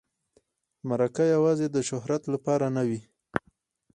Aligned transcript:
مرکه 0.89 1.23
یوازې 1.35 1.67
د 1.71 1.77
شهرت 1.89 2.23
لپاره 2.33 2.65
نه 2.75 2.83
وي. 2.89 3.01